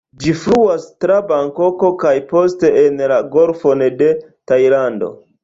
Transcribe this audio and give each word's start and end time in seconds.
Ĝi 0.21 0.31
fluas 0.43 0.87
tra 1.03 1.17
Bankoko 1.31 1.91
kaj 2.05 2.15
poste 2.33 2.73
en 2.81 2.99
la 3.13 3.21
Golfon 3.37 3.87
de 4.03 4.11
Tajlando. 4.33 5.13